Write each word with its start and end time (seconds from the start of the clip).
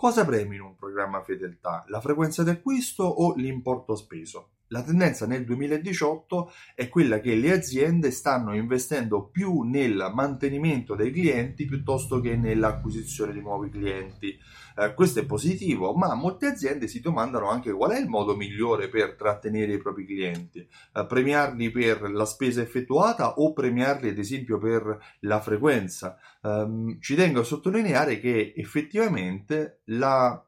Cosa 0.00 0.24
premi 0.24 0.56
in 0.56 0.62
un 0.62 0.76
programma 0.76 1.22
fedeltà? 1.22 1.84
La 1.88 2.00
frequenza 2.00 2.42
di 2.42 2.48
acquisto 2.48 3.04
o 3.04 3.34
l'importo 3.34 3.94
speso? 3.96 4.59
La 4.72 4.84
tendenza 4.84 5.26
nel 5.26 5.44
2018 5.44 6.52
è 6.76 6.88
quella 6.88 7.18
che 7.18 7.34
le 7.34 7.50
aziende 7.50 8.12
stanno 8.12 8.54
investendo 8.54 9.26
più 9.26 9.62
nel 9.62 10.12
mantenimento 10.14 10.94
dei 10.94 11.10
clienti 11.10 11.64
piuttosto 11.64 12.20
che 12.20 12.36
nell'acquisizione 12.36 13.32
di 13.32 13.40
nuovi 13.40 13.68
clienti. 13.68 14.38
Eh, 14.76 14.94
questo 14.94 15.18
è 15.18 15.26
positivo, 15.26 15.92
ma 15.94 16.14
molte 16.14 16.46
aziende 16.46 16.86
si 16.86 17.00
domandano 17.00 17.50
anche 17.50 17.72
qual 17.72 17.90
è 17.90 17.98
il 17.98 18.08
modo 18.08 18.36
migliore 18.36 18.88
per 18.88 19.16
trattenere 19.16 19.72
i 19.72 19.78
propri 19.78 20.06
clienti. 20.06 20.60
Eh, 20.60 21.04
premiarli 21.04 21.68
per 21.72 22.08
la 22.08 22.24
spesa 22.24 22.62
effettuata 22.62 23.34
o 23.38 23.52
premiarli 23.52 24.10
ad 24.10 24.18
esempio 24.18 24.58
per 24.58 25.16
la 25.20 25.40
frequenza. 25.40 26.16
Eh, 26.40 26.96
ci 27.00 27.16
tengo 27.16 27.40
a 27.40 27.44
sottolineare 27.44 28.20
che 28.20 28.52
effettivamente 28.54 29.80
la 29.86 30.40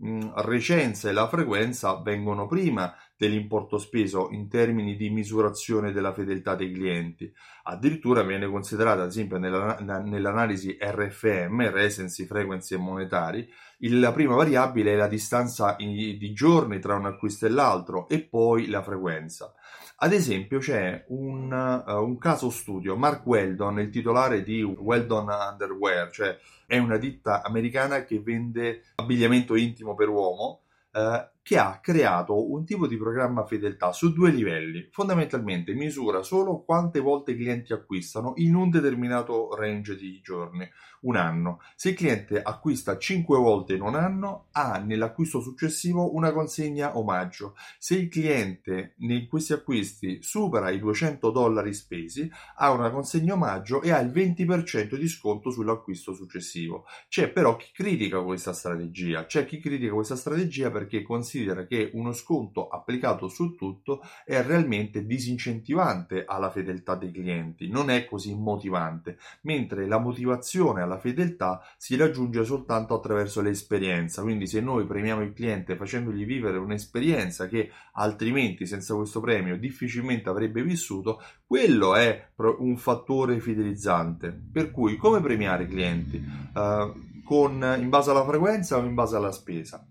mh, 0.00 0.32
recenza 0.42 1.08
e 1.08 1.12
la 1.12 1.28
frequenza 1.28 2.02
vengono 2.02 2.46
prima 2.46 2.94
dell'importo 3.16 3.78
speso 3.78 4.28
in 4.30 4.48
termini 4.48 4.96
di 4.96 5.10
misurazione 5.10 5.92
della 5.92 6.12
fedeltà 6.12 6.54
dei 6.54 6.72
clienti. 6.72 7.32
Addirittura 7.64 8.22
viene 8.22 8.48
considerata, 8.48 9.02
ad 9.02 9.08
esempio, 9.08 9.38
nella, 9.38 9.78
nell'analisi 9.78 10.76
RFM, 10.80 11.70
Recency, 11.70 12.26
Frequency 12.26 12.74
e 12.74 12.78
Monetari, 12.78 13.48
la 13.90 14.12
prima 14.12 14.34
variabile 14.34 14.92
è 14.92 14.96
la 14.96 15.08
distanza 15.08 15.76
di 15.78 16.32
giorni 16.32 16.78
tra 16.78 16.94
un 16.94 17.06
acquisto 17.06 17.46
e 17.46 17.50
l'altro 17.50 18.08
e 18.08 18.22
poi 18.22 18.66
la 18.68 18.82
frequenza. 18.82 19.54
Ad 19.98 20.12
esempio 20.12 20.58
c'è 20.58 21.04
un, 21.08 21.50
uh, 21.50 21.92
un, 21.92 22.18
caso 22.18 22.50
studio, 22.50 22.96
Mark 22.96 23.24
Weldon, 23.24 23.78
il 23.78 23.90
titolare 23.90 24.42
di 24.42 24.62
Weldon 24.62 25.28
Underwear, 25.28 26.10
cioè 26.10 26.36
è 26.66 26.78
una 26.78 26.96
ditta 26.96 27.42
americana 27.42 28.04
che 28.04 28.20
vende 28.20 28.82
abbigliamento 28.96 29.54
intimo 29.54 29.94
per 29.94 30.08
uomo, 30.08 30.62
uh, 30.92 31.26
che 31.44 31.58
ha 31.58 31.78
creato 31.78 32.50
un 32.50 32.64
tipo 32.64 32.86
di 32.86 32.96
programma 32.96 33.44
fedeltà 33.44 33.92
su 33.92 34.14
due 34.14 34.30
livelli. 34.30 34.88
Fondamentalmente 34.90 35.74
misura 35.74 36.22
solo 36.22 36.64
quante 36.64 37.00
volte 37.00 37.32
i 37.32 37.36
clienti 37.36 37.74
acquistano 37.74 38.32
in 38.36 38.54
un 38.54 38.70
determinato 38.70 39.54
range 39.54 39.94
di 39.94 40.22
giorni, 40.22 40.66
un 41.02 41.16
anno. 41.16 41.60
Se 41.76 41.90
il 41.90 41.96
cliente 41.96 42.40
acquista 42.40 42.96
5 42.96 43.36
volte 43.36 43.74
in 43.74 43.82
un 43.82 43.94
anno, 43.94 44.46
ha 44.52 44.78
nell'acquisto 44.78 45.42
successivo 45.42 46.14
una 46.14 46.32
consegna 46.32 46.96
omaggio. 46.96 47.56
Se 47.78 47.94
il 47.94 48.08
cliente 48.08 48.94
in 49.00 49.28
questi 49.28 49.52
acquisti 49.52 50.22
supera 50.22 50.70
i 50.70 50.78
200 50.78 51.30
dollari 51.30 51.74
spesi, 51.74 52.26
ha 52.56 52.70
una 52.70 52.90
consegna 52.90 53.34
omaggio 53.34 53.82
e 53.82 53.90
ha 53.90 53.98
il 53.98 54.10
20% 54.10 54.96
di 54.96 55.08
sconto 55.08 55.50
sull'acquisto 55.50 56.14
successivo. 56.14 56.86
C'è 57.06 57.28
però 57.28 57.56
chi 57.56 57.68
critica 57.70 58.22
questa 58.22 58.54
strategia, 58.54 59.26
c'è 59.26 59.44
chi 59.44 59.60
critica 59.60 59.92
questa 59.92 60.16
strategia 60.16 60.70
perché 60.70 61.02
considera 61.02 61.32
considera 61.34 61.66
che 61.66 61.90
uno 61.94 62.12
sconto 62.12 62.68
applicato 62.68 63.26
su 63.26 63.56
tutto 63.56 64.02
è 64.24 64.40
realmente 64.42 65.04
disincentivante 65.04 66.24
alla 66.24 66.50
fedeltà 66.50 66.94
dei 66.94 67.10
clienti, 67.10 67.68
non 67.68 67.90
è 67.90 68.04
così 68.04 68.34
motivante, 68.34 69.18
mentre 69.42 69.86
la 69.86 69.98
motivazione 69.98 70.82
alla 70.82 70.98
fedeltà 70.98 71.60
si 71.76 71.96
raggiunge 71.96 72.44
soltanto 72.44 72.94
attraverso 72.94 73.40
l'esperienza. 73.40 74.22
Quindi 74.22 74.46
se 74.46 74.60
noi 74.60 74.86
premiamo 74.86 75.22
il 75.22 75.32
cliente 75.32 75.76
facendogli 75.76 76.24
vivere 76.24 76.58
un'esperienza 76.58 77.48
che 77.48 77.70
altrimenti 77.94 78.64
senza 78.66 78.94
questo 78.94 79.20
premio 79.20 79.56
difficilmente 79.56 80.28
avrebbe 80.28 80.62
vissuto, 80.62 81.20
quello 81.44 81.96
è 81.96 82.28
un 82.36 82.76
fattore 82.76 83.40
fidelizzante. 83.40 84.40
Per 84.52 84.70
cui 84.70 84.96
come 84.96 85.20
premiare 85.20 85.64
i 85.64 85.68
clienti? 85.68 86.22
Uh, 86.54 87.12
con, 87.24 87.76
in 87.80 87.88
base 87.88 88.10
alla 88.10 88.24
frequenza 88.24 88.76
o 88.76 88.84
in 88.84 88.94
base 88.94 89.16
alla 89.16 89.32
spesa? 89.32 89.84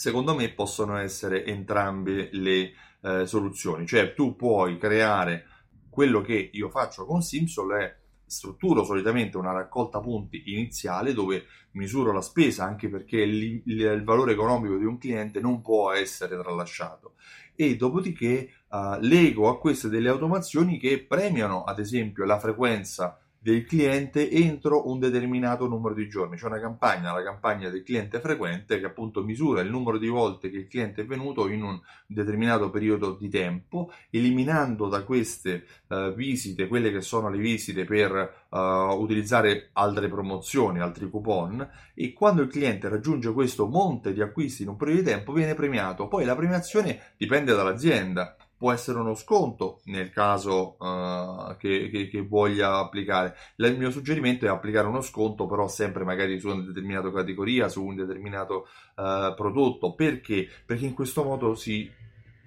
Secondo 0.00 0.34
me 0.34 0.48
possono 0.48 0.96
essere 0.96 1.44
entrambe 1.44 2.30
le 2.32 2.72
eh, 3.02 3.26
soluzioni. 3.26 3.86
Cioè 3.86 4.14
tu 4.14 4.34
puoi 4.34 4.78
creare 4.78 5.44
quello 5.90 6.22
che 6.22 6.48
io 6.54 6.70
faccio 6.70 7.04
con 7.04 7.20
Simsol 7.20 7.72
è 7.74 7.96
strutturo 8.24 8.82
solitamente 8.82 9.36
una 9.36 9.52
raccolta 9.52 10.00
punti 10.00 10.42
iniziale 10.46 11.12
dove 11.12 11.44
misuro 11.72 12.12
la 12.12 12.22
spesa 12.22 12.64
anche 12.64 12.88
perché 12.88 13.20
il, 13.20 13.60
il, 13.66 13.80
il 13.80 14.02
valore 14.02 14.32
economico 14.32 14.78
di 14.78 14.86
un 14.86 14.96
cliente 14.96 15.38
non 15.38 15.60
può 15.60 15.92
essere 15.92 16.38
tralasciato 16.38 17.16
e 17.54 17.76
dopodiché 17.76 18.52
uh, 18.70 18.98
lego 19.00 19.50
a 19.50 19.58
queste 19.58 19.90
delle 19.90 20.08
automazioni 20.08 20.78
che 20.78 21.04
premiano 21.04 21.64
ad 21.64 21.78
esempio 21.78 22.24
la 22.24 22.38
frequenza 22.38 23.20
del 23.42 23.64
cliente 23.64 24.30
entro 24.30 24.90
un 24.90 24.98
determinato 24.98 25.66
numero 25.66 25.94
di 25.94 26.06
giorni. 26.08 26.36
C'è 26.36 26.44
una 26.44 26.60
campagna, 26.60 27.12
la 27.12 27.22
campagna 27.22 27.70
del 27.70 27.82
cliente 27.82 28.20
frequente, 28.20 28.78
che 28.78 28.84
appunto 28.84 29.22
misura 29.22 29.62
il 29.62 29.70
numero 29.70 29.96
di 29.96 30.08
volte 30.08 30.50
che 30.50 30.58
il 30.58 30.68
cliente 30.68 31.02
è 31.02 31.06
venuto 31.06 31.48
in 31.48 31.62
un 31.62 31.80
determinato 32.06 32.68
periodo 32.68 33.16
di 33.18 33.30
tempo, 33.30 33.92
eliminando 34.10 34.88
da 34.88 35.04
queste 35.04 35.64
uh, 35.86 36.12
visite 36.12 36.68
quelle 36.68 36.92
che 36.92 37.00
sono 37.00 37.30
le 37.30 37.38
visite 37.38 37.86
per 37.86 38.44
uh, 38.50 38.58
utilizzare 38.58 39.70
altre 39.72 40.08
promozioni, 40.08 40.80
altri 40.80 41.08
coupon 41.08 41.66
e 41.94 42.12
quando 42.12 42.42
il 42.42 42.48
cliente 42.48 42.90
raggiunge 42.90 43.32
questo 43.32 43.66
monte 43.66 44.12
di 44.12 44.20
acquisti 44.20 44.62
in 44.62 44.68
un 44.68 44.76
periodo 44.76 45.00
di 45.00 45.06
tempo 45.06 45.32
viene 45.32 45.54
premiato. 45.54 46.08
Poi 46.08 46.26
la 46.26 46.36
premiazione 46.36 47.12
dipende 47.16 47.54
dall'azienda 47.54 48.36
può 48.60 48.72
essere 48.72 48.98
uno 48.98 49.14
sconto 49.14 49.80
nel 49.84 50.10
caso 50.10 50.76
uh, 50.78 51.56
che, 51.56 51.88
che, 51.90 52.08
che, 52.10 52.20
voglia 52.20 52.76
applicare. 52.76 53.34
Il 53.56 53.78
mio 53.78 53.90
suggerimento 53.90 54.44
è 54.44 54.50
applicare 54.50 54.86
uno 54.86 55.00
sconto, 55.00 55.46
però 55.46 55.66
sempre 55.66 56.04
magari 56.04 56.38
su 56.38 56.48
una 56.48 56.60
determinata 56.60 57.10
categoria, 57.10 57.70
su 57.70 57.82
un 57.82 57.96
determinato 57.96 58.66
uh, 58.96 59.34
prodotto. 59.34 59.94
Perché? 59.94 60.46
Perché 60.66 60.84
in 60.84 60.92
questo 60.92 61.24
modo 61.24 61.54
si 61.54 61.90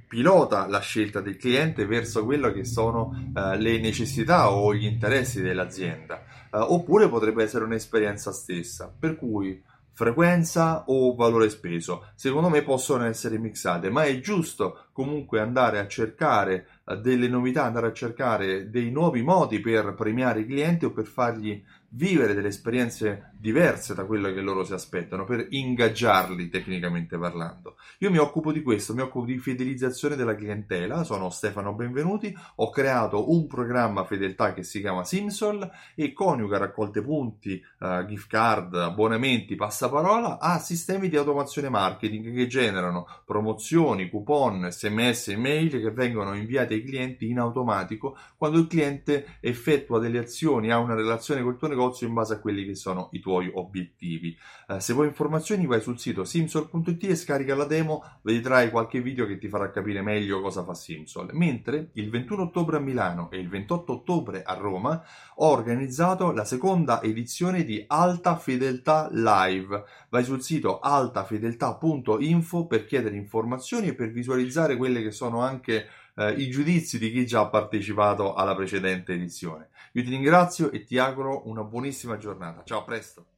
pilota 0.07 0.67
la 0.67 0.81
scelta 0.81 1.19
del 1.19 1.35
cliente 1.37 1.87
verso 1.87 2.23
quello 2.23 2.51
che 2.51 2.63
sono 2.63 3.31
uh, 3.33 3.57
le 3.57 3.79
necessità 3.79 4.51
o 4.51 4.71
gli 4.75 4.85
interessi 4.85 5.41
dell'azienda. 5.41 6.23
oppure 6.51 7.09
potrebbe 7.09 7.41
essere 7.41 7.63
un'esperienza 7.63 8.31
stessa. 8.31 8.93
Per 8.99 9.15
cui 9.17 9.59
frequenza 9.93 10.83
o 10.87 11.15
valore 11.15 11.49
speso. 11.49 12.07
Secondo 12.15 12.49
me 12.49 12.63
possono 12.63 13.05
essere 13.05 13.37
mixate, 13.37 13.89
ma 13.89 14.03
è 14.03 14.19
giusto 14.19 14.87
comunque 14.93 15.41
andare 15.41 15.79
a 15.79 15.87
cercare 15.87 16.67
eh, 16.85 16.97
delle 16.97 17.27
novità, 17.27 17.65
andare 17.65 17.87
a 17.87 17.93
cercare 17.93 18.69
dei 18.69 18.91
nuovi 18.91 19.23
modi 19.23 19.59
per 19.59 19.93
premiare 19.95 20.41
i 20.41 20.45
clienti 20.45 20.85
o 20.85 20.91
per 20.91 21.05
fargli 21.05 21.61
vivere 21.95 22.33
delle 22.33 22.47
esperienze 22.47 23.31
diverse 23.37 23.93
da 23.93 24.05
quelle 24.05 24.33
che 24.33 24.41
loro 24.41 24.63
si 24.63 24.73
aspettano, 24.73 25.25
per 25.25 25.47
ingaggiarli 25.49 26.49
tecnicamente 26.49 27.17
parlando. 27.17 27.75
Io 27.99 28.09
mi 28.09 28.17
occupo 28.17 28.51
di 28.51 28.61
questo, 28.61 28.93
mi 28.93 29.01
occupo 29.01 29.25
di 29.25 29.37
fidelizzazione 29.37 30.15
della 30.15 30.35
clientela, 30.35 31.03
sono 31.03 31.29
Stefano 31.29 31.73
Benvenuti, 31.73 32.35
ho 32.55 32.69
creato 32.69 33.31
un 33.31 33.47
programma 33.47 34.05
fedeltà 34.05 34.53
che 34.53 34.63
si 34.63 34.79
chiama 34.79 35.03
Simsol 35.03 35.69
e 35.93 36.13
coniuga 36.13 36.57
raccolte 36.57 37.01
punti, 37.01 37.63
uh, 37.79 38.05
gift 38.05 38.27
card, 38.27 38.75
abbonamenti, 38.75 39.55
passaparola 39.55 40.39
a 40.39 40.57
sistemi 40.59 41.09
di 41.09 41.17
automazione 41.17 41.69
marketing 41.69 42.33
che 42.33 42.47
generano 42.47 43.07
promozioni, 43.25 44.09
coupon, 44.09 44.71
sms, 44.83 45.29
email 45.29 45.69
che 45.69 45.91
vengono 45.91 46.35
inviati 46.35 46.73
ai 46.73 46.83
clienti 46.83 47.29
in 47.29 47.39
automatico 47.39 48.17
quando 48.37 48.59
il 48.59 48.67
cliente 48.67 49.37
effettua 49.39 49.99
delle 49.99 50.19
azioni, 50.19 50.71
ha 50.71 50.79
una 50.79 50.95
relazione 50.95 51.41
col 51.41 51.57
tuo 51.57 51.67
negozio 51.67 52.07
in 52.07 52.13
base 52.13 52.33
a 52.33 52.39
quelli 52.39 52.65
che 52.65 52.75
sono 52.75 53.09
i 53.11 53.19
tuoi 53.19 53.49
obiettivi. 53.53 54.35
Eh, 54.67 54.79
se 54.79 54.93
vuoi 54.93 55.07
informazioni 55.07 55.65
vai 55.65 55.81
sul 55.81 55.99
sito 55.99 56.23
simsol.it 56.23 57.03
e 57.03 57.15
scarica 57.15 57.55
la 57.55 57.65
demo, 57.65 58.03
vedrai 58.23 58.69
qualche 58.69 59.01
video 59.01 59.25
che 59.25 59.37
ti 59.37 59.47
farà 59.47 59.69
capire 59.71 60.01
meglio 60.01 60.41
cosa 60.41 60.63
fa 60.63 60.73
Simsol. 60.73 61.29
Mentre 61.33 61.89
il 61.93 62.09
21 62.09 62.43
ottobre 62.43 62.77
a 62.77 62.79
Milano 62.79 63.29
e 63.31 63.37
il 63.37 63.49
28 63.49 63.93
ottobre 63.93 64.43
a 64.43 64.53
Roma 64.53 65.01
ho 65.35 65.47
organizzato 65.47 66.31
la 66.31 66.45
seconda 66.45 67.01
edizione 67.01 67.63
di 67.63 67.83
Alta 67.87 68.35
Fedeltà 68.35 69.09
Live. 69.11 69.83
Vai 70.09 70.23
sul 70.23 70.41
sito 70.41 70.79
altafedeltà.info 70.79 72.67
per 72.67 72.85
chiedere 72.85 73.15
informazioni 73.15 73.87
e 73.87 73.95
per 73.95 74.11
visualizzare 74.11 74.72
quelle 74.75 75.01
che 75.01 75.11
sono 75.11 75.41
anche 75.41 75.87
eh, 76.15 76.31
i 76.33 76.49
giudizi 76.49 76.99
di 76.99 77.11
chi 77.11 77.25
già 77.25 77.41
ha 77.41 77.49
partecipato 77.49 78.33
alla 78.33 78.55
precedente 78.55 79.13
edizione. 79.13 79.69
Io 79.93 80.03
ti 80.03 80.09
ringrazio 80.09 80.71
e 80.71 80.83
ti 80.83 80.97
auguro 80.97 81.47
una 81.47 81.63
buonissima 81.63 82.17
giornata. 82.17 82.63
Ciao, 82.63 82.79
a 82.79 82.83
presto! 82.83 83.32